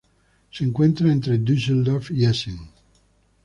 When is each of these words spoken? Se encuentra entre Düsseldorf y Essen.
Se 0.49 0.63
encuentra 0.63 1.11
entre 1.11 1.37
Düsseldorf 1.37 2.09
y 2.09 2.25
Essen. 2.25 2.57